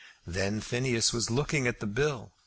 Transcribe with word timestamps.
Then 0.25 0.61
Phineas 0.61 1.13
was 1.13 1.29
left 1.29 1.37
looking 1.37 1.67
at 1.67 1.79
the 1.79 1.85
bill. 1.85 2.33